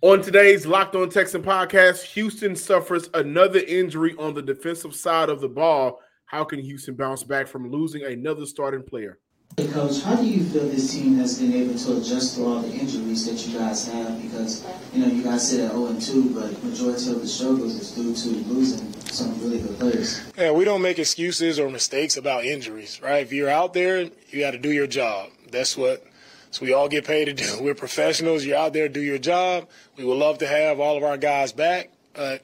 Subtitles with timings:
[0.00, 5.40] On today's Locked On Texan podcast, Houston suffers another injury on the defensive side of
[5.40, 5.98] the ball.
[6.26, 9.18] How can Houston bounce back from losing another starting player?
[9.56, 12.60] Hey, Coach, how do you feel this team has been able to adjust to all
[12.60, 14.22] the injuries that you guys have?
[14.22, 17.74] Because, you know, you guys sit at 0 and 2, but majority of the struggles
[17.74, 20.22] is due to losing some really good players.
[20.36, 23.24] Yeah, we don't make excuses or mistakes about injuries, right?
[23.24, 25.30] If you're out there, you got to do your job.
[25.50, 26.04] That's what
[26.50, 27.58] so we all get paid to do.
[27.62, 28.44] We're professionals.
[28.44, 29.68] You're out there, do your job.
[29.96, 32.42] We would love to have all of our guys back, but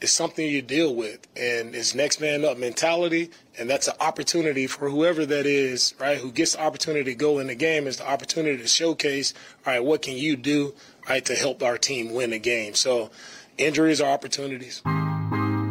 [0.00, 4.66] it's something you deal with, and it's next man up mentality, and that's an opportunity
[4.66, 6.18] for whoever that is, right?
[6.18, 9.32] Who gets the opportunity to go in the game is the opportunity to showcase,
[9.64, 10.74] all right, what can you do,
[11.08, 12.74] right, to help our team win the game.
[12.74, 13.10] So
[13.56, 14.82] injuries are opportunities.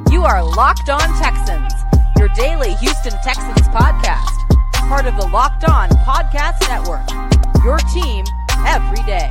[0.09, 1.73] You are Locked On Texans,
[2.17, 4.44] your daily Houston Texans podcast,
[4.95, 7.05] part of the Locked On Podcast Network.
[7.65, 8.23] Your team
[8.65, 9.29] every day.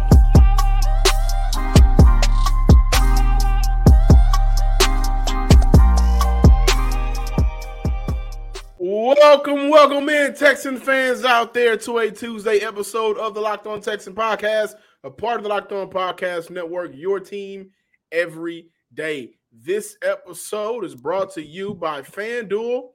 [8.78, 13.80] Welcome, welcome in, Texan fans out there to a Tuesday episode of the Locked On
[13.80, 17.70] Texan podcast, a part of the Locked On Podcast Network, your team
[18.12, 19.30] every day.
[19.50, 22.90] This episode is brought to you by FanDuel,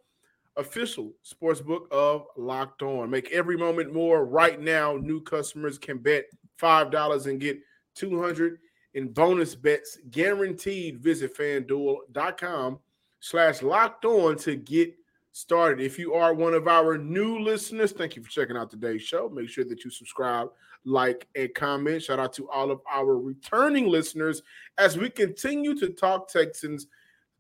[0.58, 3.10] official sportsbook of Locked On.
[3.10, 4.98] Make every moment more right now.
[4.98, 6.26] New customers can bet
[6.60, 7.60] $5 and get
[7.96, 8.60] 200
[8.94, 11.00] in bonus bets guaranteed.
[11.00, 12.80] Visit fanduel.com
[13.20, 14.94] slash locked on to get
[15.32, 15.84] started.
[15.84, 19.30] If you are one of our new listeners, thank you for checking out today's show.
[19.30, 20.50] Make sure that you subscribe,
[20.86, 22.04] like, and comment.
[22.04, 24.42] Shout out to all of our returning listeners
[24.78, 26.88] as we continue to talk Texans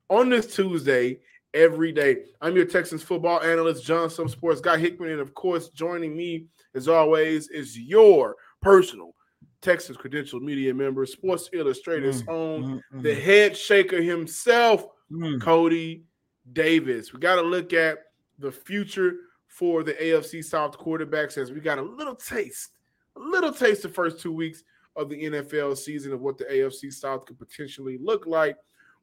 [0.10, 1.20] on this Tuesday
[1.54, 2.24] every day.
[2.42, 6.46] I'm your Texans football analyst, John Some Sports Guy Hickman, and of course, joining me
[6.76, 9.16] as always is your personal
[9.62, 13.04] Texas credentialed media member, Sports Illustrated's mm, own, mm, mm.
[13.04, 15.42] the head shaker himself, mm.
[15.42, 16.04] Cody
[16.54, 17.14] Davis.
[17.14, 18.00] We got to look at
[18.38, 19.16] the future
[19.48, 22.70] for the AFC South quarterbacks as we got a little taste,
[23.18, 24.64] a little taste the first two weeks
[24.96, 28.56] of the NFL season of what the AFC South could potentially look like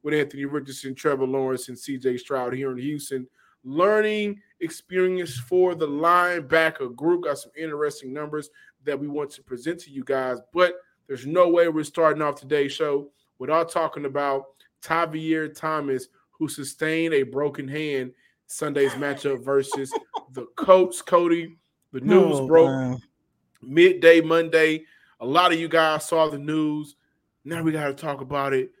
[0.07, 3.27] with Anthony Richardson, Trevor Lawrence, and CJ Stroud here in Houston.
[3.65, 7.25] Learning experience for the linebacker group.
[7.25, 8.49] Got some interesting numbers
[8.85, 10.75] that we want to present to you guys, but
[11.07, 14.45] there's no way we're starting off today's show without talking about
[14.81, 18.13] Tavierre Thomas, who sustained a broken hand
[18.45, 19.91] Sunday's matchup versus
[20.31, 21.01] the Colts.
[21.01, 21.57] Cody,
[21.91, 22.97] the news oh, broke man.
[23.61, 24.85] midday Monday.
[25.19, 26.95] A lot of you guys saw the news.
[27.43, 28.71] Now we got to talk about it.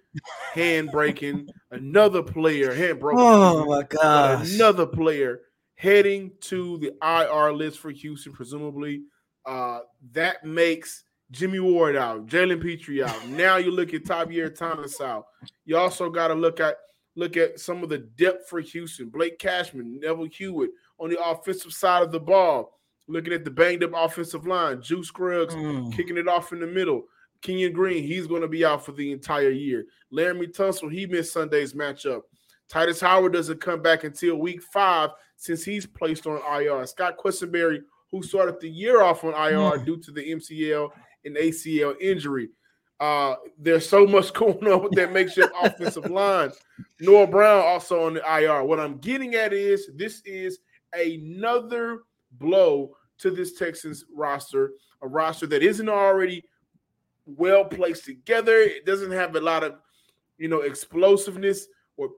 [0.53, 3.19] Hand breaking, another player, hand broken.
[3.21, 4.47] Oh my god!
[4.47, 5.41] Another player
[5.75, 9.03] heading to the IR list for Houston, presumably.
[9.45, 9.79] Uh,
[10.11, 13.27] that makes Jimmy Ward out, Jalen Pitre out.
[13.29, 15.25] now you look at Tavierre Thomas out.
[15.65, 16.75] You also got to look at
[17.15, 19.09] look at some of the depth for Houston.
[19.09, 22.73] Blake Cashman, Neville Hewitt on the offensive side of the ball.
[23.07, 25.95] Looking at the banged up offensive line, Juice Scruggs mm.
[25.95, 27.03] kicking it off in the middle.
[27.41, 29.85] Kenyon Green, he's going to be out for the entire year.
[30.13, 32.21] Laremy Tunsil, he missed Sunday's matchup.
[32.69, 36.85] Tytus Howard doesn't come back until week five since he's placed on IR.
[36.85, 37.79] Scott Quessenberry,
[38.11, 39.85] who started the year off on IR mm.
[39.85, 40.89] due to the MCL
[41.25, 42.49] and ACL injury.
[42.99, 46.51] Uh, there's so much going on with that makeshift offensive line.
[46.99, 48.63] Noah Brown also on the IR.
[48.63, 50.59] What I'm getting at is this is
[50.93, 51.99] another
[52.33, 54.71] blow to this Texans roster,
[55.01, 56.43] a roster that isn't already
[57.27, 58.57] well placed together.
[58.57, 59.75] It doesn't have a lot of,
[60.37, 61.67] you know, explosiveness
[61.97, 62.09] or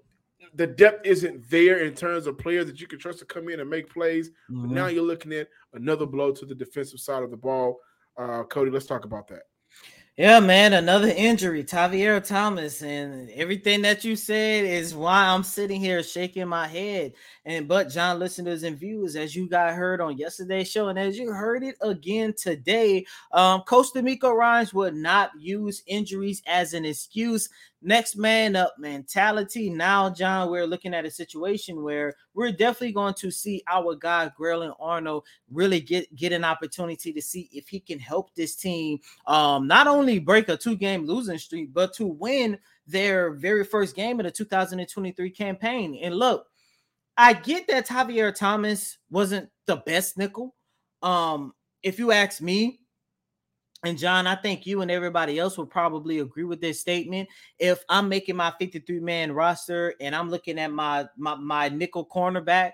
[0.53, 3.59] the depth isn't there in terms of players that you can trust to come in
[3.59, 4.30] and make plays.
[4.30, 4.62] Mm-hmm.
[4.62, 7.80] But now you're looking at another blow to the defensive side of the ball.
[8.18, 9.44] Uh, Cody, let's talk about that.
[10.19, 15.80] Yeah, man, another injury, Tavierre Thomas, and everything that you said is why I'm sitting
[15.80, 17.13] here shaking my head.
[17.46, 21.18] And but John, listeners and viewers, as you got heard on yesterday's show, and as
[21.18, 26.84] you heard it again today, um, Coach DeMeco Ryans would not use injuries as an
[26.84, 27.48] excuse
[27.81, 29.70] next man up mentality.
[29.70, 34.31] Now, John, we're looking at a situation where we're definitely going to see our guy
[34.36, 39.00] Grayland Arnold really get get an opportunity to see if he can help this team
[39.28, 44.20] um not only break a two-game losing streak, but to win their very first game
[44.20, 46.00] of the 2023 campaign.
[46.02, 46.48] And look,
[47.18, 50.56] I get that Tavierre Thomas wasn't the best nickel.
[51.02, 51.54] Um,
[51.84, 52.80] if you ask me,
[53.86, 57.30] and John, I think you and everybody else would probably agree with this statement.
[57.58, 62.06] If I'm making my 53 man roster and I'm looking at my, my my nickel
[62.06, 62.72] cornerback,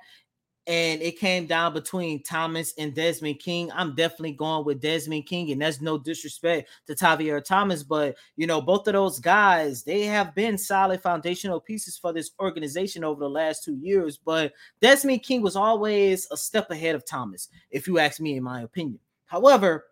[0.68, 3.72] and it came down between Thomas and Desmond King.
[3.72, 8.48] I'm definitely going with Desmond King, and that's no disrespect to Tavierre Thomas, but you
[8.48, 13.20] know, both of those guys they have been solid foundational pieces for this organization over
[13.20, 14.18] the last two years.
[14.18, 18.44] But Desmond King was always a step ahead of Thomas, if you ask me, in
[18.44, 19.00] my opinion.
[19.28, 19.86] However,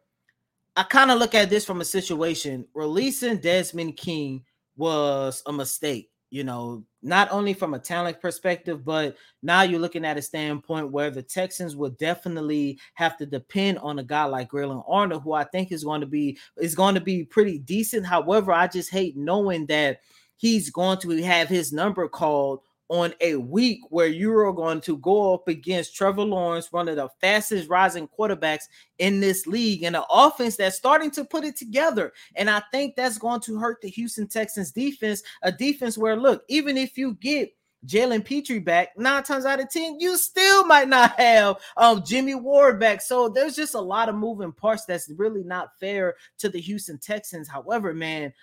[0.76, 4.44] I kind of look at this from a situation releasing Desmond King
[4.76, 10.04] was a mistake you know, not only from a talent perspective, but now you're looking
[10.04, 14.48] at a standpoint where the Texans will definitely have to depend on a guy like
[14.48, 18.08] Grayland Arnold, who I think is going to be is going to be pretty decent.
[18.08, 20.00] However, I just hate knowing that
[20.38, 22.62] he's going to have his number called
[22.94, 26.96] on a week where you are going to go up against Trevor Lawrence, one of
[26.96, 28.66] the fastest rising quarterbacks
[29.00, 32.14] in this league, and an offense that's starting to put it together.
[32.36, 36.44] And I think that's going to hurt the Houston Texans defense, a defense where, look,
[36.50, 37.50] even if you get
[37.88, 42.36] Jalen Pitre back, nine times out of ten, you still might not have um, Jimmy
[42.36, 43.02] Ward back.
[43.02, 47.00] So there's just a lot of moving parts that's really not fair to the Houston
[47.00, 47.50] Texans.
[47.50, 48.34] However, man,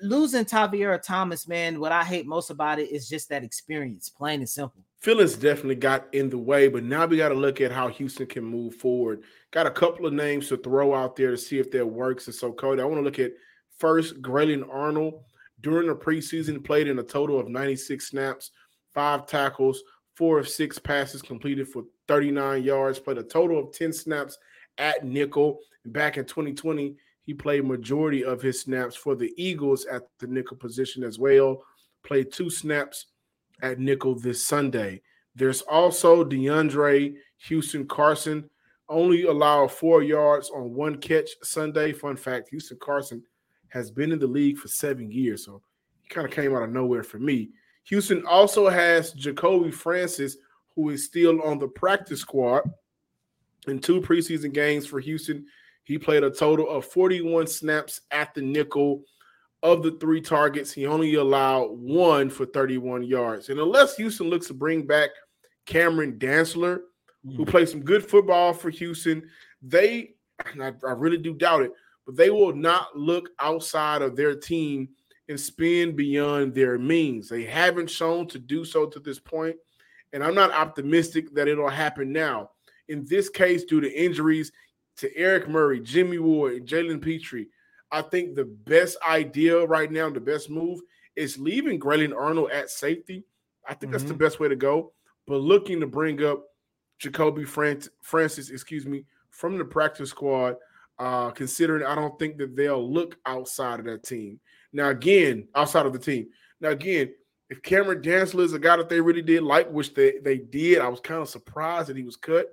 [0.00, 4.40] losing Tavierre Thomas, man, what I hate most about it is just that experience, plain
[4.40, 4.82] and simple.
[4.98, 8.26] Phyllis definitely got in the way, but now we got to look at how Houston
[8.26, 9.22] can move forward.
[9.52, 12.26] Got a couple of names to throw out there to see if that works.
[12.26, 13.32] And so, Cody, I want to look at
[13.78, 15.22] first Grayland Arnold
[15.60, 18.50] during the preseason, played in a total of 96 snaps,
[18.94, 19.82] five tackles,
[20.14, 24.38] four of six passes completed for 39 yards, played a total of 10 snaps
[24.78, 25.58] at nickel.
[25.86, 26.96] Back in 2020,
[27.26, 31.64] he played majority of his snaps for the Eagles at the nickel position as well.
[32.04, 33.06] Played two snaps
[33.62, 35.02] at nickel this Sunday.
[35.34, 37.16] There's also DeAndre
[37.48, 38.48] Houston Carson,
[38.88, 41.92] only allowed four yards on one catch Sunday.
[41.92, 43.22] Fun fact: Houston Carson
[43.68, 45.60] has been in the league for seven years, so
[46.02, 47.50] he kind of came out of nowhere for me.
[47.88, 50.36] Houston also has Jacobi Francis,
[50.76, 52.62] who is still on the practice squad
[53.66, 55.44] in two preseason games for Houston.
[55.86, 59.02] He played a total of 41 snaps at the nickel.
[59.62, 63.48] Of the three targets, he only allowed one for 31 yards.
[63.48, 65.10] And unless Houston looks to bring back
[65.64, 67.36] Cameron Dantzler, mm-hmm.
[67.36, 67.48] who mm.
[67.48, 69.28] played some good football for Houston,
[69.62, 70.14] they,
[70.60, 71.72] I, I really do doubt it,
[72.04, 74.90] but they will not look outside of their team
[75.28, 77.28] and spend beyond their means.
[77.28, 79.56] They haven't shown to do so to this point,
[80.12, 82.50] and I'm not optimistic that it'll happen now.
[82.88, 84.52] In this case, due to injuries,
[84.98, 87.46] to Eric Murray, Jimmy Ward, and Jalen Pitre,
[87.90, 90.80] I think the best idea right now, the best move
[91.14, 93.24] is leaving Grayland Arnold at safety.
[93.64, 93.92] I think mm-hmm.
[93.92, 94.24] that's the mm-hmm.
[94.24, 94.92] best way to go.
[95.26, 96.44] But looking to bring up
[97.00, 100.56] Jacobi Francis, excuse me, from the practice squad,
[100.98, 104.40] uh, considering I don't think that they'll look outside of that team.
[104.72, 106.28] Now, again, outside of the team.
[106.60, 107.12] Now, again,
[107.50, 110.80] if Cameron Dantzler is a guy that they really did like, which they, they did,
[110.80, 112.50] I was kind of surprised that he was cut.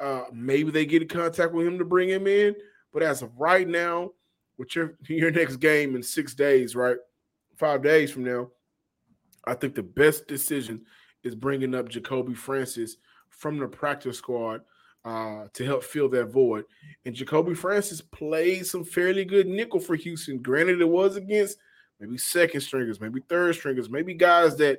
[0.00, 2.54] Uh, maybe they get in contact with him to bring him in.
[2.92, 4.12] But as of right now,
[4.56, 6.96] with your your next game in six days, right,
[7.56, 8.48] five days from now,
[9.44, 10.82] I think the best decision
[11.24, 12.96] is bringing up Jacobi Francis
[13.28, 14.62] from the practice squad
[15.04, 16.64] uh, to help fill that void.
[17.04, 20.38] And Jacobi Francis played some fairly good nickel for Houston.
[20.38, 21.58] Granted, it was against
[22.00, 24.78] maybe second stringers, maybe third stringers, maybe guys that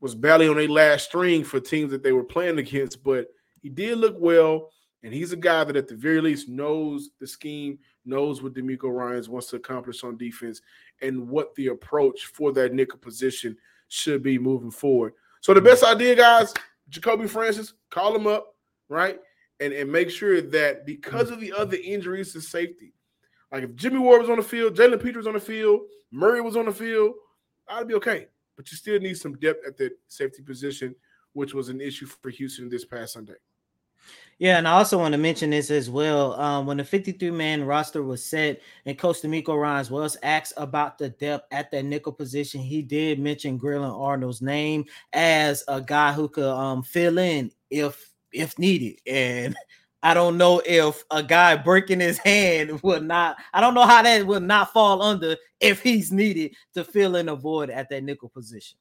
[0.00, 3.26] was barely on their last string for teams that they were playing against, but–
[3.64, 4.68] he did look well,
[5.02, 8.94] and he's a guy that at the very least knows the scheme, knows what DeMeco
[8.94, 10.60] Ryans wants to accomplish on defense,
[11.00, 13.56] and what the approach for that nickel position
[13.88, 15.14] should be moving forward.
[15.40, 16.52] So the best idea, guys,
[16.90, 18.54] Jacobi Francis, call him up,
[18.90, 19.18] right?
[19.60, 22.92] And, and make sure that because of the other injuries to safety,
[23.50, 25.80] like if Jimmy Ward was on the field, Jalen Pitre's on the field,
[26.12, 27.14] Murray was on the field,
[27.66, 28.26] I'd be okay.
[28.58, 30.94] But you still need some depth at the safety position,
[31.32, 33.34] which was an issue for Houston this past Sunday.
[34.38, 36.38] Yeah, and I also want to mention this as well.
[36.40, 40.98] Um, when the 53 man roster was set and Coach DeMeco Ryans was asked about
[40.98, 46.12] the depth at that nickel position, he did mention Grayland Arnold's name as a guy
[46.12, 49.00] who could um, fill in if if needed.
[49.06, 49.54] And
[50.02, 54.02] I don't know if a guy breaking his hand will not, I don't know how
[54.02, 58.02] that will not fall under if he's needed to fill in a void at that
[58.02, 58.76] nickel position.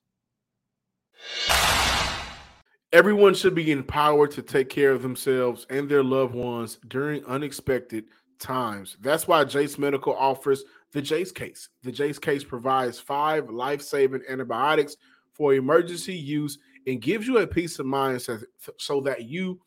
[2.94, 8.06] Everyone should be empowered to take care of themselves and their loved ones during unexpected
[8.38, 8.98] times.
[9.02, 11.70] That's why Jase Medical offers the Jase case.
[11.82, 14.96] The Jase case provides five life saving antibiotics
[15.32, 19.60] for emergency use and gives you a peace of mind so, that you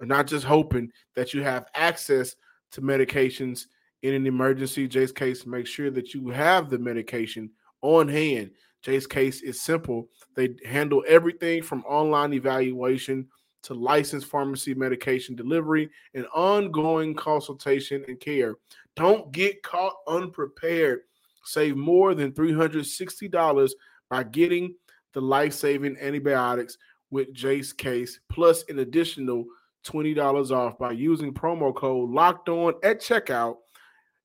[0.00, 2.34] are not just hoping that you have access
[2.72, 3.66] to medications
[4.02, 4.88] in an emergency.
[4.88, 7.50] Jase case makes sure that you have the medication
[7.82, 8.50] on hand
[8.84, 10.08] Jase case is simple.
[10.34, 13.26] They handle everything from online evaluation
[13.62, 18.56] to licensed pharmacy medication delivery and ongoing consultation and care.
[18.94, 21.00] Don't get caught unprepared.
[21.44, 23.70] Save more than $360
[24.10, 24.74] by getting
[25.14, 26.76] the life saving antibiotics
[27.10, 29.46] with Jase Case, plus an additional
[29.86, 33.56] $20 off by using promo code locked on at checkout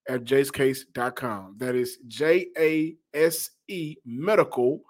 [0.09, 1.55] at jasecase.com.
[1.59, 4.83] That is J A S E medical.com.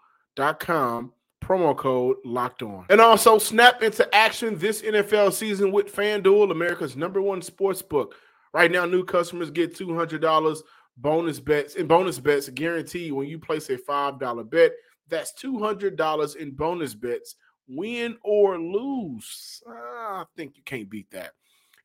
[1.42, 2.86] Promo code locked on.
[2.90, 8.14] And also snap into action this NFL season with FanDuel, America's number one sports book.
[8.54, 10.62] Right now, new customers get $200
[10.98, 14.74] bonus bets and bonus bets guaranteed when you place a $5 bet.
[15.08, 17.36] That's $200 in bonus bets,
[17.68, 19.64] win or lose.
[19.68, 21.32] Ah, I think you can't beat that.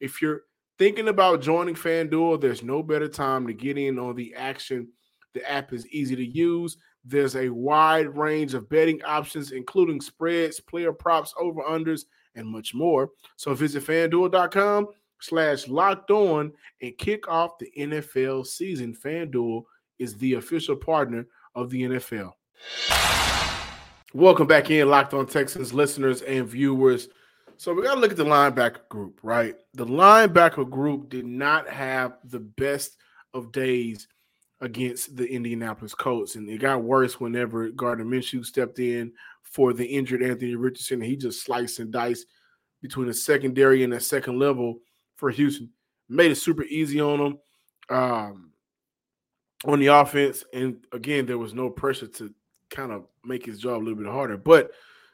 [0.00, 0.42] If you're
[0.78, 4.88] thinking about joining FanDuel, there's no better time to get in on the action.
[5.34, 6.76] The app is easy to use.
[7.04, 12.74] There's a wide range of betting options, including spreads, player props, over unders, and much
[12.74, 13.10] more.
[13.36, 14.88] So visit fanduel.com
[15.20, 18.94] slash locked on and kick off the NFL season.
[18.94, 19.64] FanDuel
[19.98, 22.32] is the official partner of the NFL.
[24.12, 27.08] Welcome back in, Locked On Texans listeners and viewers.
[27.56, 29.56] So we got to look at the linebacker group, right?
[29.74, 32.96] The linebacker group did not have the best
[33.32, 34.08] of days
[34.60, 39.84] against the Indianapolis Colts, and it got worse whenever Gardner Minshew stepped in for the
[39.84, 41.00] injured Anthony Richardson.
[41.00, 42.26] He just sliced and diced
[42.80, 44.78] between the secondary and the second level
[45.16, 45.70] for Houston,
[46.08, 47.38] made it super easy on them
[47.88, 48.50] um,
[49.64, 52.32] on the offense, and again, there was no pressure to
[52.70, 54.36] kind of make his job a little bit harder.
[54.36, 54.72] But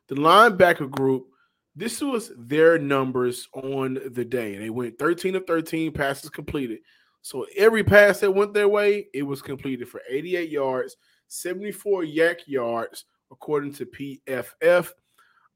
[0.09, 1.27] the linebacker group,
[1.77, 4.57] this was their numbers on the day.
[4.57, 6.81] They went 13 of 13 passes completed.
[7.23, 10.97] So every pass that went their way, it was completed for 88 yards,
[11.29, 14.93] 74 YAC yards, according to PFF.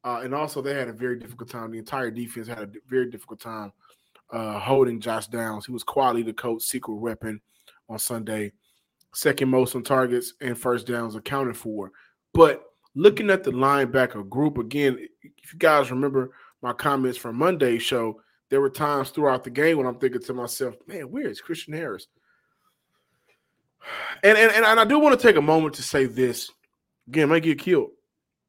[0.04, 1.70] Uh, and also, they had a very difficult time.
[1.70, 3.72] The entire defense had a very difficult time
[4.30, 5.64] uh, holding Josh Downs.
[5.64, 7.40] He was quality the coach, secret weapon
[7.88, 8.52] on Sunday
[9.14, 11.92] second most on targets and first downs accounted for.
[12.32, 17.82] But looking at the linebacker group again, if you guys remember my comments from Monday's
[17.82, 18.20] show,
[18.50, 21.74] there were times throughout the game when I'm thinking to myself, man, where is Christian
[21.74, 22.06] Harris?
[24.22, 26.50] And and, and I do want to take a moment to say this.
[27.06, 27.90] Again, might get killed.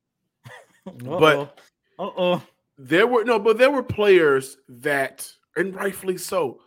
[0.87, 1.19] Uh-oh.
[1.19, 1.59] But
[1.99, 2.41] uh-oh.
[2.77, 6.61] There were no, but there were players that, and rightfully so,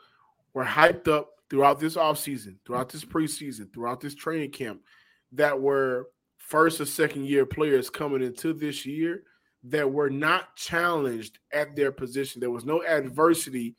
[0.53, 4.81] were hyped up throughout this offseason, throughout this preseason, throughout this training camp
[5.33, 6.09] that were
[6.39, 9.23] first or second year players coming into this year
[9.65, 12.41] that were not challenged at their position.
[12.41, 13.75] There was no adversity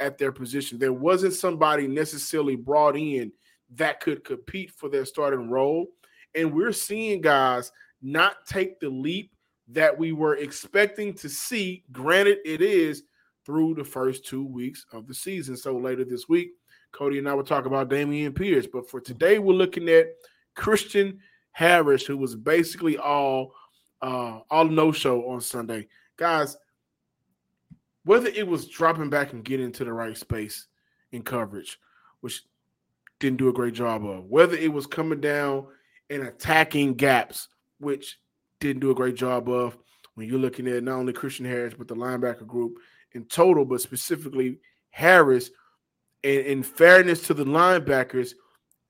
[0.00, 0.78] at their position.
[0.78, 3.32] There wasn't somebody necessarily brought in
[3.74, 5.86] that could compete for their starting role.
[6.34, 7.72] And we're seeing guys
[8.02, 9.32] not take the leap
[9.68, 11.84] that we were expecting to see.
[11.90, 13.04] Granted, it is
[13.46, 15.56] through the first two weeks of the season.
[15.56, 16.50] So later this week,
[16.92, 18.66] Cody and I will talk about Dameon Pierce.
[18.66, 20.06] But for today, we're looking at
[20.54, 21.18] Christian
[21.52, 23.52] Harris, who was basically all
[24.02, 25.88] uh, all no show on Sunday.
[26.16, 26.56] Guys,
[28.04, 30.66] whether it was dropping back and getting into the right space
[31.12, 31.78] in coverage,
[32.20, 32.42] which
[33.18, 35.66] didn't do a great job of, whether it was coming down
[36.10, 37.48] and attacking gaps,
[37.78, 38.18] which
[38.60, 39.76] didn't do a great job of,
[40.14, 42.78] when you're looking at not only Christian Harris, but the linebacker group
[43.12, 44.58] in total, but specifically
[44.90, 45.50] Harris,
[46.22, 48.34] and in fairness to the linebackers,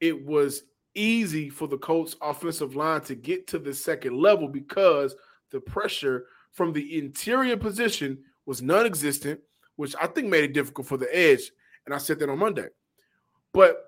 [0.00, 5.14] it was easy for the Colts offensive line to get to the second level because
[5.50, 9.40] the pressure from the interior position was non-existent,
[9.76, 11.50] which I think made it difficult for the edge.
[11.86, 12.68] And I said that on Monday.
[13.52, 13.84] But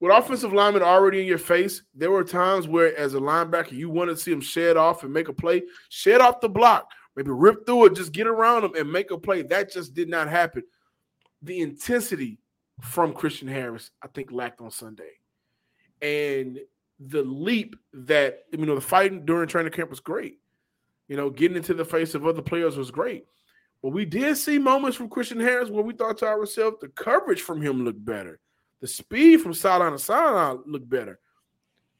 [0.00, 3.90] with offensive linemen already in your face, there were times where, as a linebacker, you
[3.90, 7.30] wanted to see him shed off and make a play, shed off the block, maybe
[7.30, 9.42] rip through it, just get around him and make a play.
[9.42, 10.62] That just did not happen.
[11.42, 12.38] The intensity
[12.80, 15.19] from Christian Harris, I think, lacked on Sunday.
[16.02, 16.58] And
[16.98, 20.38] the leap that, you know, the fighting during training camp was great.
[21.08, 23.26] You know, getting into the face of other players was great.
[23.82, 27.40] But we did see moments from Christian Harris where we thought to ourselves, the coverage
[27.40, 28.38] from him looked better.
[28.80, 31.18] The speed from sideline to sideline looked better.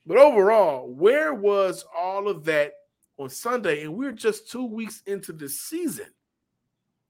[0.07, 2.73] But overall, where was all of that
[3.19, 3.83] on Sunday?
[3.83, 6.07] And we're just two weeks into the season.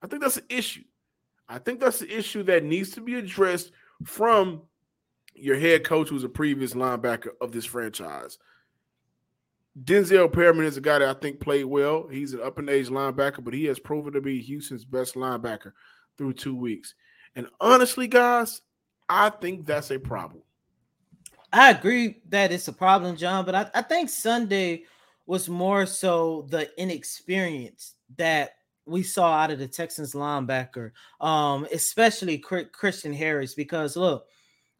[0.02, 0.85] I think that's an issue.
[1.49, 3.73] I think that's the issue that needs to be addressed
[4.04, 4.62] from
[5.40, 8.38] your head coach, who's a previous linebacker of this franchise.
[9.82, 12.09] Denzel Perryman is a guy that I think played well.
[12.09, 15.73] He's an up and age linebacker, but he has proven to be Houston's best linebacker
[16.18, 16.94] through two weeks.
[17.37, 18.62] And honestly, guys,
[19.09, 20.42] I think that's a problem.
[21.52, 24.85] I agree that it's a problem, John, but I, I think Sunday
[25.26, 28.52] was more so the inexperience that
[28.87, 34.26] we saw out of the Texans linebacker, um, especially Christian Harris, because look,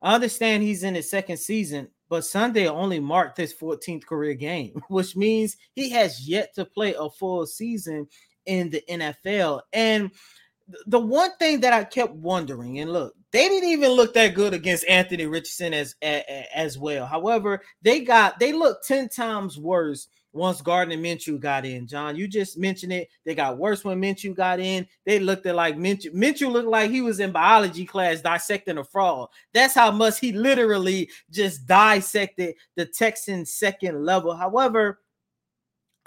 [0.02, 4.83] I understand he's in his second season, but Sunday only marked his 14th career game,
[4.88, 8.07] which means he has yet to play a full season
[8.47, 9.61] in the NFL.
[9.73, 10.11] And
[10.87, 14.54] the one thing that I kept wondering, and look, they didn't even look that good
[14.54, 17.07] against Anthony Richardson as as well.
[17.07, 21.87] However, they got they looked 10 times worse once Gardner Minshew got in.
[21.87, 23.09] John, you just mentioned it.
[23.25, 24.87] They got worse when Minshew got in.
[25.05, 26.15] They looked at like Minshew.
[26.15, 29.31] Minshew looked like he was in biology class dissecting a frog.
[29.53, 34.35] That's how much he literally just dissected the Texans' second level.
[34.35, 35.01] However,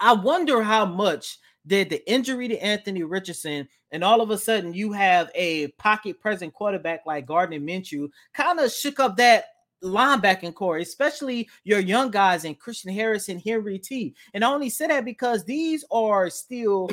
[0.00, 4.74] I wonder how much did the injury to Anthony Richardson, and all of a sudden
[4.74, 9.46] you have a pocket present quarterback like Gardner Minshew, kind of shook up that
[9.84, 14.14] linebacking core, especially your young guys and Christian Harris and Henry T.
[14.32, 16.90] And I only say that because these are still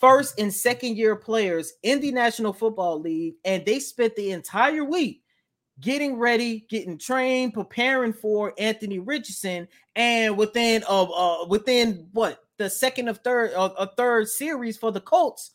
[0.00, 4.84] first and second year players in the National Football League, and they spent the entire
[4.84, 5.22] week
[5.80, 12.44] getting ready, getting trained, preparing for Anthony Richardson, and within of uh, uh, within what
[12.58, 15.52] the second of third uh, a third series for the Colts,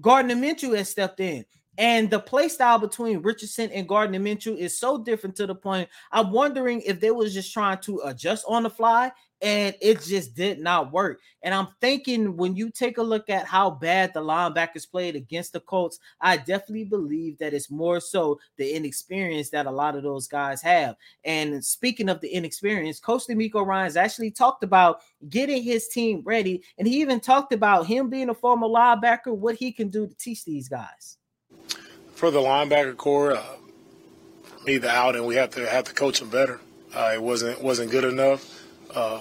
[0.00, 1.44] Gardner Minshew has stepped in.
[1.78, 5.88] And the play style between Richardson and Gardner Minshew is so different to the point.
[6.12, 10.34] I'm wondering if they was just trying to adjust on the fly and it just
[10.34, 11.20] did not work.
[11.42, 15.52] And I'm thinking when you take a look at how bad the linebackers played against
[15.52, 20.02] the Colts, I definitely believe that it's more so the inexperience that a lot of
[20.02, 20.96] those guys have.
[21.24, 26.62] And speaking of the inexperience, Coach DeMeco Ryans actually talked about getting his team ready,
[26.78, 30.14] and he even talked about him being a former linebacker, what he can do to
[30.14, 31.18] teach these guys.
[32.16, 33.44] For the linebacker core, uh,
[34.64, 36.60] me the out, and we have to have to coach them better.
[36.94, 38.64] Uh, it wasn't wasn't good enough.
[38.94, 39.20] Uh,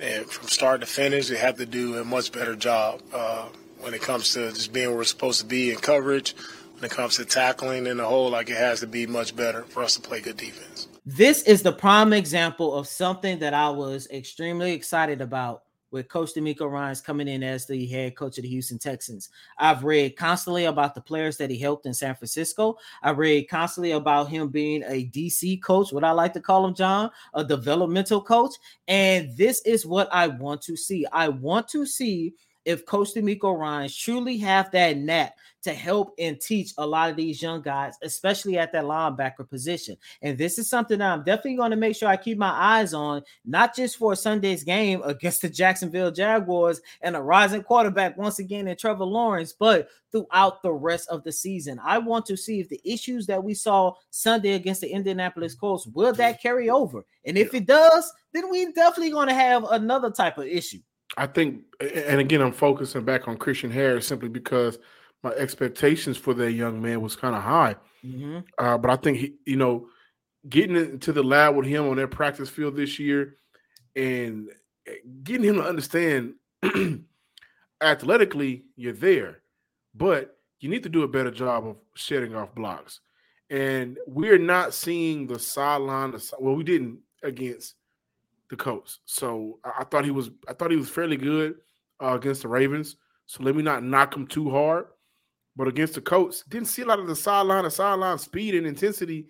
[0.00, 3.46] and from start to finish, we have to do a much better job uh,
[3.78, 6.34] when it comes to just being where we're supposed to be in coverage.
[6.74, 9.62] When it comes to tackling in the hole, like it has to be much better
[9.62, 10.88] for us to play good defense.
[11.06, 16.34] This is the prime example of something that I was extremely excited about with Coach
[16.34, 19.30] DeMeco Ryans coming in as the head coach of the Houston Texans.
[19.58, 22.76] I've read constantly about the players that he helped in San Francisco.
[23.02, 26.74] I read constantly about him being a DC coach, what I like to call him,
[26.74, 28.54] John, a developmental coach.
[28.88, 31.06] And this is what I want to see.
[31.12, 36.40] I want to see if Coach DeMeco Ryans truly have that knack to help and
[36.40, 39.96] teach a lot of these young guys, especially at that linebacker position.
[40.22, 42.94] And this is something that I'm definitely going to make sure I keep my eyes
[42.94, 48.38] on, not just for Sunday's game against the Jacksonville Jaguars and a rising quarterback once
[48.38, 51.78] again in Trevor Lawrence, but throughout the rest of the season.
[51.84, 55.86] I want to see if the issues that we saw Sunday against the Indianapolis Colts
[55.86, 57.04] will that carry over.
[57.24, 60.80] And if it does, then we definitely going to have another type of issue.
[61.16, 64.78] I think, and again, I'm focusing back on Christian Harris simply because
[65.22, 67.76] my expectations for that young man was kind of high.
[68.04, 68.38] Mm-hmm.
[68.58, 69.88] Uh, but I think he, you know,
[70.48, 73.36] getting into the lab with him on that practice field this year
[73.94, 74.48] and
[74.86, 76.34] eh, getting him to understand
[77.82, 79.42] athletically you're there,
[79.94, 83.00] but you need to do a better job of shedding off blocks.
[83.50, 86.14] And we're not seeing the sideline.
[86.38, 87.74] Well, we didn't against
[88.50, 88.98] the Colts.
[89.06, 91.54] So I, thought he was I thought he was fairly good
[92.02, 92.96] uh, against the Ravens.
[93.26, 94.86] So let me not knock him too hard.
[95.56, 98.66] But against the Colts, didn't see a lot of the sideline and sideline speed and
[98.66, 99.26] intensity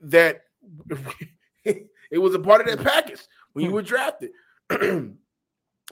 [0.00, 0.42] that
[1.64, 3.20] it was a part of that package
[3.52, 3.76] when you hmm.
[3.76, 4.30] were drafted.
[4.70, 5.16] and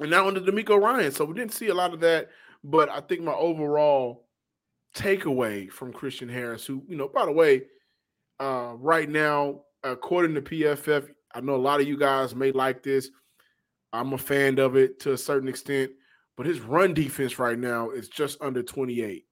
[0.00, 1.12] now under DeMeco Ryan.
[1.12, 2.28] So we didn't see a lot of that.
[2.64, 4.26] But I think my overall
[4.96, 7.62] takeaway from Christian Harris, who, you know, by the way,
[8.40, 12.82] uh, right now, according to PFF, I know a lot of you guys may like
[12.82, 13.10] this.
[13.92, 15.92] I'm a fan of it to a certain extent,
[16.36, 19.24] but his run defense right now is just under 28.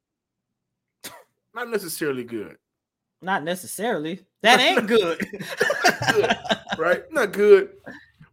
[1.56, 2.58] Not necessarily good.
[3.22, 4.20] Not necessarily.
[4.42, 5.18] That ain't good.
[6.12, 6.36] good.
[6.78, 7.02] Right?
[7.10, 7.70] Not good.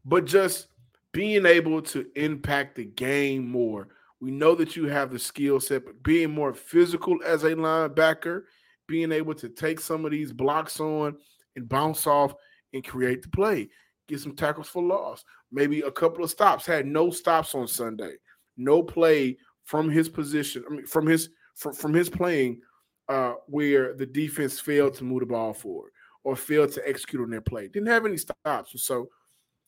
[0.06, 0.68] But just
[1.12, 3.88] being able to impact the game more.
[4.20, 8.44] We know that you have the skill set, but being more physical as a linebacker,
[8.88, 11.18] being able to take some of these blocks on
[11.56, 12.36] and bounce off
[12.74, 13.70] and create the play.
[14.08, 15.24] Get some tackles for loss.
[15.52, 16.66] Maybe a couple of stops.
[16.66, 18.16] Had no stops on Sunday.
[18.58, 20.64] No play from his position.
[20.70, 22.62] I mean, from his from, from his playing
[23.10, 25.92] uh, where the defense failed to move the ball forward
[26.24, 27.68] or failed to execute on their play.
[27.68, 28.84] Didn't have any stops.
[28.84, 29.10] So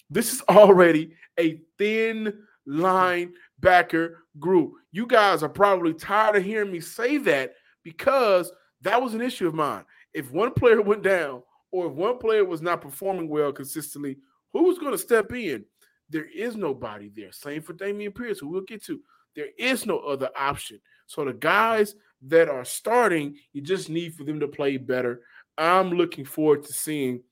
[0.09, 2.33] this is already a thin
[2.65, 4.73] line backer group.
[4.91, 9.47] You guys are probably tired of hearing me say that because that was an issue
[9.47, 9.85] of mine.
[10.13, 11.43] If one player went down
[11.75, 14.15] or if one player was not performing well consistently,
[14.53, 15.65] who was going to step in?
[16.09, 17.33] There is nobody there.
[17.33, 19.01] Same for Dameon Pierce, who we'll get to.
[19.35, 20.79] There is no other option.
[21.05, 21.95] So the guys
[22.27, 25.23] that are starting, you just need for them to play better.
[25.57, 27.23] I'm looking forward to seeing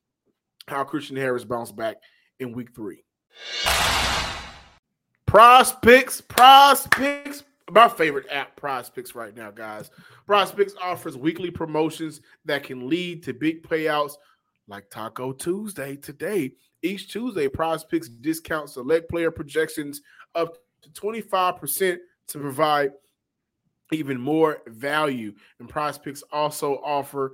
[0.67, 1.95] how Christian Harris bounce back
[2.41, 3.05] in week three.
[5.25, 9.89] PrizePicks, PrizePicks, my favorite app, PrizePicks, right now, guys.
[10.27, 14.15] PrizePicks offers weekly promotions that can lead to big payouts
[14.67, 16.51] like Taco Tuesday today.
[16.81, 20.01] Each Tuesday, PrizePicks discount select player projections
[20.35, 21.97] up to 25%
[22.27, 22.91] to provide
[23.91, 25.33] even more value.
[25.59, 27.33] And PrizePicks also offer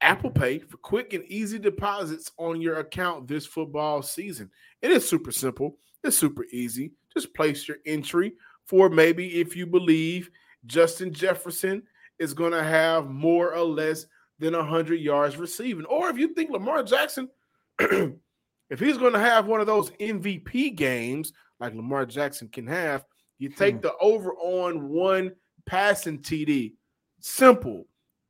[0.00, 4.50] Apple Pay for quick and easy deposits on your account this football season.
[4.82, 6.92] It is super simple, it's super easy.
[7.12, 8.32] Just place your entry
[8.66, 10.30] for maybe if you believe
[10.66, 11.82] Justin Jefferson
[12.18, 14.06] is going to have more or less
[14.38, 15.84] than 100 yards receiving.
[15.86, 17.28] Or if you think Lamar Jackson,
[17.78, 23.04] if he's going to have one of those MVP games like Lamar Jackson can have,
[23.38, 23.80] you take hmm.
[23.80, 25.32] the over on one
[25.66, 26.74] passing TD.
[27.20, 27.86] Simple,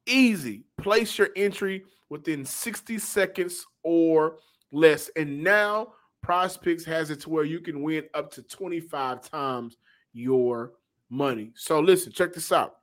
[0.07, 0.65] easy.
[0.79, 4.39] Place your entry within 60 seconds or
[4.73, 5.11] less.
[5.17, 9.77] And now PrizePicks has it to where you can win up to 25 times
[10.13, 10.73] your
[11.11, 11.53] money.
[11.55, 12.77] So listen, check this out.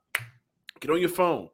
[0.80, 1.48] Get on your phone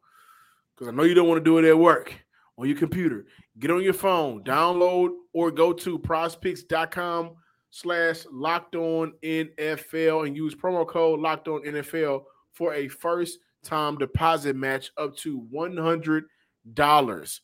[0.79, 2.15] because I know you don't want to do it at work
[2.57, 3.27] on your computer.
[3.59, 7.33] Get on your phone, download or go to prizepicks.com
[7.71, 13.99] slash locked on NFL and use promo code locked on NFL for a first time
[13.99, 17.41] deposit match up to $100.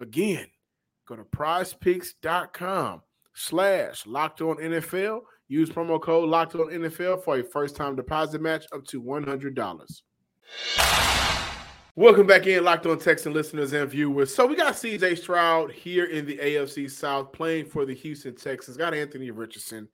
[0.00, 0.46] Again,
[1.06, 3.02] go to prizepicks.com
[3.34, 5.22] slash locked on NFL.
[5.48, 10.02] Use promo code locked on NFL for a first time deposit match up to $100.
[11.94, 14.34] Welcome back in, Locked On Texan listeners and viewers.
[14.34, 18.78] So we got CJ Stroud here in the AFC South playing for the Houston Texans.
[18.78, 19.86] Got Anthony Richardson.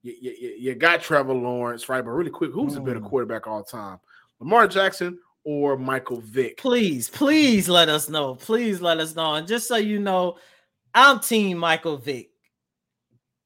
[0.00, 2.02] You, you, you got Trevor Lawrence, right?
[2.02, 3.06] But really quick, who's a better mm.
[3.06, 3.98] quarterback all time?
[4.40, 6.56] Lamar Jackson or Michael Vick?
[6.56, 8.34] Please, please let us know.
[8.34, 9.34] Please let us know.
[9.34, 10.38] And just so you know,
[10.94, 12.30] I'm team Michael Vick.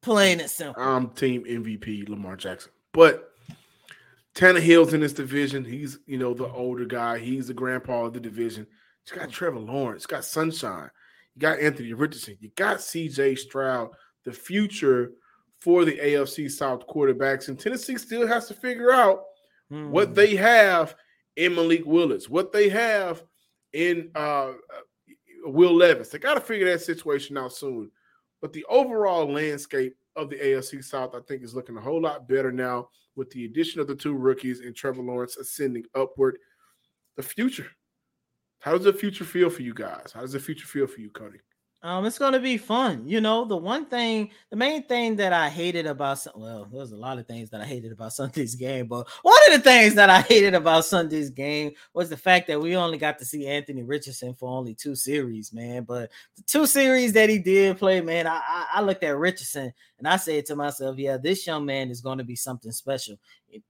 [0.03, 0.81] Plain and simple.
[0.81, 2.71] I'm team MVP Lamar Jackson.
[2.93, 3.33] But
[4.37, 5.65] Tannehill's in this division.
[5.65, 7.19] He's, you know, the older guy.
[7.19, 8.67] He's the grandpa of the division.
[9.11, 10.05] You got Trevor Lawrence.
[10.05, 10.91] You got Sunshine.
[11.35, 12.37] You got Anthony Richardson.
[12.41, 13.91] You got CJ Stroud.
[14.25, 15.13] The future
[15.61, 17.49] for the AFC South quarterbacks.
[17.49, 19.23] And Tennessee still has to figure out
[19.71, 19.91] hmm.
[19.91, 20.95] what they have
[21.37, 23.23] in Malik Willis, what they have
[23.73, 24.53] in uh, uh
[25.45, 26.09] Will Levis.
[26.11, 27.91] They got to figure that situation out soon.
[28.43, 32.29] But the overall landscape of the AFC South, I think, is looking a whole lot
[32.29, 36.39] better now with the addition of the two rookies and Trevor Lawrence ascending upward.
[37.17, 37.69] The future.
[38.61, 40.13] How does the future feel for you guys?
[40.13, 41.39] How does the future feel for you, Cody?
[41.83, 43.07] Um, it's gonna be fun.
[43.07, 46.97] You know, the one thing, the main thing that I hated about well, there's a
[46.97, 50.11] lot of things that I hated about Sunday's game, but one of the things that
[50.11, 53.83] I hated about Sunday's game was the fact that we only got to see Anthony
[53.83, 55.85] Richardson for only two series, man.
[55.85, 59.73] But the two series that he did play, man, I, I, I looked at Richardson
[59.99, 63.17] and I said to myself, yeah, this young man is going to be something special.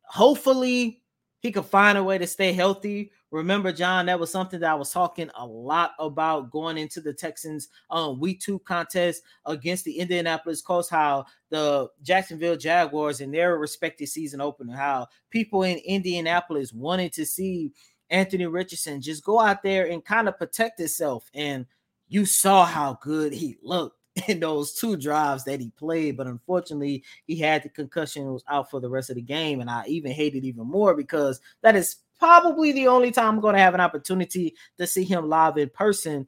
[0.05, 1.03] Hopefully,
[1.41, 3.13] he could find a way to stay healthy.
[3.31, 7.13] Remember, John, that was something that I was talking a lot about going into the
[7.13, 10.89] Texans um, week two contest against the Indianapolis Colts.
[10.89, 17.27] How the Jacksonville Jaguars in their respective season opener, how people in Indianapolis wanted to
[17.27, 17.73] see
[18.11, 21.29] Anthony Richardson just go out there and kind of protect himself.
[21.35, 21.67] And
[22.09, 27.05] you saw how good he looked in those two drives that he played, but unfortunately,
[27.27, 29.61] he had the concussion and was out for the rest of the game.
[29.61, 33.41] And I even hate it even more because that is probably the only time I'm
[33.41, 36.27] going to have an opportunity to see him live in person.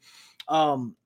[0.48, 0.96] Um,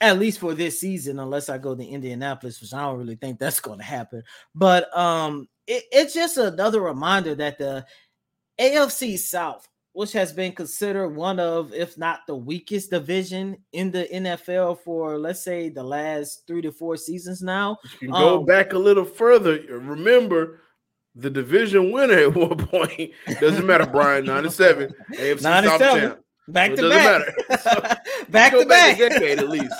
[0.00, 3.38] at least for this season, unless I go to Indianapolis, which I don't really think
[3.38, 4.24] that's going to happen.
[4.52, 7.86] But um, it, it's just another reminder that the
[8.58, 14.08] AFC South which has been considered one of, if not the weakest division in the
[14.12, 17.76] NFL for, let's say, the last three to four seasons now.
[18.00, 19.60] You can go um, back a little further.
[19.68, 20.60] Remember,
[21.14, 24.24] the division winner at one point doesn't matter, Brian.
[24.24, 26.16] 97, AFC 97.
[26.48, 28.04] Back to back.
[28.30, 28.98] back to back.
[28.98, 29.74] decade at least.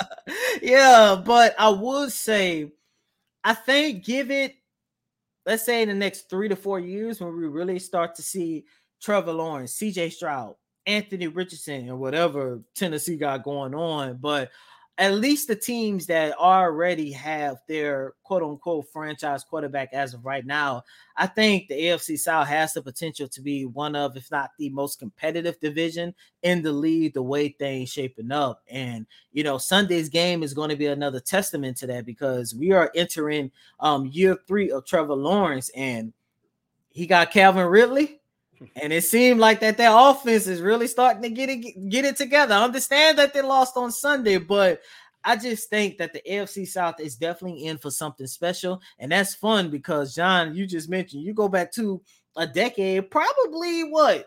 [0.60, 2.70] yeah, but I would say,
[3.42, 4.54] I think give it,
[5.46, 8.64] let's say, in the next three to four years when we really start to see
[9.02, 10.54] Trevor Lawrence, CJ Stroud,
[10.86, 14.18] Anthony Richardson, and whatever Tennessee got going on.
[14.18, 14.50] But
[14.98, 20.46] at least the teams that already have their quote unquote franchise quarterback as of right
[20.46, 20.84] now,
[21.16, 24.68] I think the AFC South has the potential to be one of, if not the
[24.68, 28.62] most competitive division in the league, the way things shaping up.
[28.68, 32.70] And you know, Sunday's game is going to be another testament to that because we
[32.70, 36.12] are entering um year three of Trevor Lawrence and
[36.90, 38.20] he got Calvin Ridley.
[38.76, 42.16] And it seemed like that their offense is really starting to get it get it
[42.16, 42.54] together.
[42.54, 44.80] I understand that they lost on Sunday, but
[45.24, 49.34] I just think that the AFC South is definitely in for something special, and that's
[49.34, 52.00] fun because John, you just mentioned you go back to
[52.36, 54.26] a decade, probably what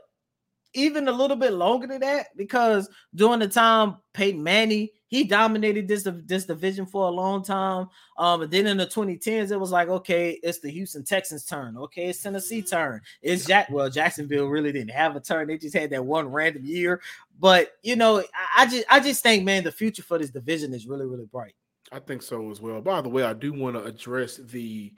[0.75, 5.87] even a little bit longer than that, because during the time Peyton Manning he dominated
[5.87, 7.87] this this division for a long time.
[8.17, 11.77] Um, and then in the 2010s, it was like, okay, it's the Houston Texans' turn.
[11.77, 13.01] Okay, it's Tennessee turn.
[13.21, 13.69] It's Jack.
[13.69, 15.47] Well, Jacksonville really didn't have a turn.
[15.47, 17.01] They just had that one random year.
[17.39, 20.73] But you know, I, I just I just think, man, the future for this division
[20.73, 21.55] is really really bright.
[21.91, 22.81] I think so as well.
[22.81, 24.91] By the way, I do want to address the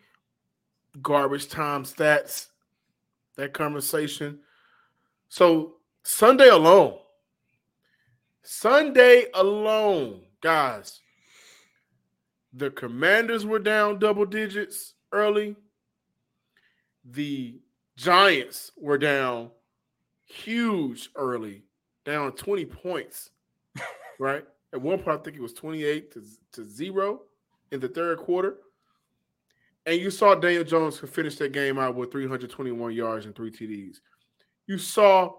[1.02, 2.48] garbage time stats.
[3.36, 4.40] That conversation.
[5.30, 6.98] So Sunday alone,
[8.44, 11.02] Sunday alone, guys,
[12.54, 15.56] the Commanders were down double digits early.
[17.04, 17.60] The
[17.98, 19.52] Giants were down
[20.26, 21.64] huge early,
[22.06, 23.32] down 20 points,
[24.20, 24.46] right?
[24.74, 27.22] At one point, I think it was 28 to, to zero
[27.72, 28.58] in the third quarter.
[29.86, 34.00] And you saw Daniel Jones finish that game out with 321 yards and three TDs.
[34.68, 35.34] You saw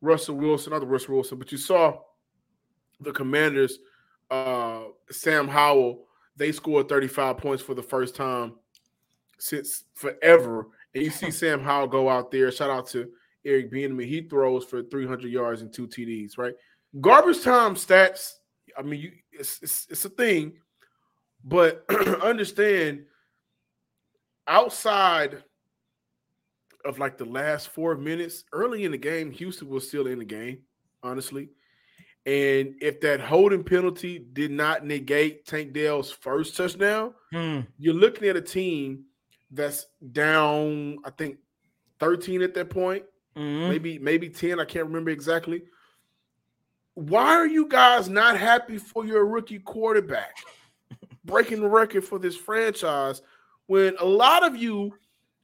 [0.00, 1.98] Russell Wilson, not the Russell Wilson, but you saw
[3.00, 3.78] the Commanders,
[4.30, 6.06] uh, Sam Howell,
[6.36, 8.54] they scored 35 points for the first time
[9.38, 10.68] since forever.
[10.94, 12.50] And you see Sam Howell go out there.
[12.50, 13.10] Shout out to
[13.44, 14.06] Eric Bieniemy.
[14.06, 16.38] He throws for 300 yards and two TDs.
[16.38, 16.54] Right,
[17.00, 18.32] garbage time stats.
[18.76, 20.54] I mean, you it's it's, it's a thing,
[21.44, 21.84] but
[22.22, 23.04] understand
[24.46, 25.42] outside
[26.84, 30.24] of like the last four minutes, early in the game, Houston was still in the
[30.24, 30.58] game.
[31.02, 31.48] Honestly,
[32.26, 37.60] and if that holding penalty did not negate Tank Dell's first touchdown, hmm.
[37.78, 39.04] you're looking at a team
[39.50, 41.38] that's down, I think,
[41.98, 43.04] 13 at that point,
[43.36, 43.68] mm-hmm.
[43.68, 44.60] maybe maybe 10.
[44.60, 45.62] I can't remember exactly.
[46.94, 50.36] Why are you guys not happy for your rookie quarterback
[51.24, 53.22] breaking the record for this franchise
[53.66, 54.94] when a lot of you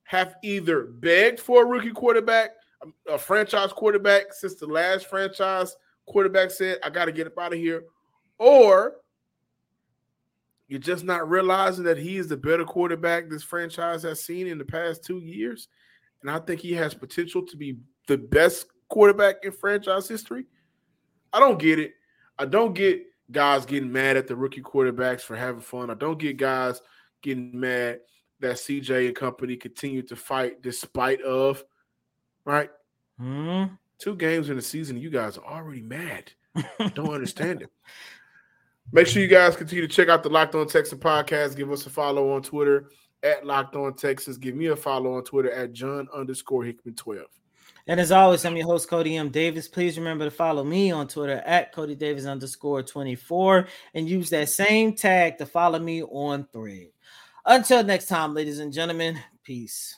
[0.07, 2.51] have either begged for a rookie quarterback,
[2.83, 7.39] um, a franchise quarterback since the last franchise quarterback said, I got to get up
[7.39, 7.85] out of here,
[8.39, 8.95] or
[10.69, 14.59] you're just not realizing that he is the better quarterback this franchise has seen in
[14.59, 15.69] the past two years.
[16.23, 20.45] And I think he has potential to be the best quarterback in franchise history.
[21.33, 21.95] I don't get it.
[22.39, 25.91] I don't get guys getting mad at the rookie quarterbacks for having fun.
[25.91, 26.81] I don't get guys
[27.23, 28.01] getting mad
[28.41, 31.65] that CJ and company continue to fight despite of,
[32.45, 32.71] right?
[33.21, 33.75] Mm-hmm.
[33.99, 36.33] Two games in the season, you guys are already mad.
[36.95, 37.71] Don't understand it.
[38.93, 41.57] Make sure you guys continue to check out the Locked On Texas podcast.
[41.57, 42.91] Give us a follow on Twitter
[43.23, 44.37] at Locked On Texas.
[44.37, 47.27] Give me a follow on Twitter at John underscore Hickman 12.
[47.89, 49.29] And as always, I'm your host, Cody M.
[49.29, 49.69] Davis.
[49.69, 54.49] Please remember to follow me on Twitter at Cody Davis underscore 24 and use that
[54.49, 56.89] same tag to follow me on thread.
[57.47, 59.97] Until next time, ladies and gentlemen, peace.